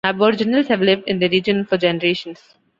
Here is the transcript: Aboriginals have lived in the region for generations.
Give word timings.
Aboriginals 0.03 0.67
have 0.69 0.81
lived 0.81 1.03
in 1.05 1.19
the 1.19 1.29
region 1.29 1.63
for 1.63 1.77
generations. 1.77 2.55